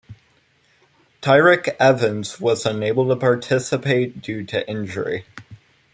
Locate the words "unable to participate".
2.65-4.19